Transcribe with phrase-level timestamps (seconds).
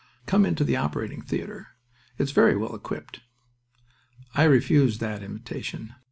[0.25, 1.75] Come into the operating theater.
[2.17, 3.19] It's very well equipped."
[4.33, 5.93] I refused that invitation.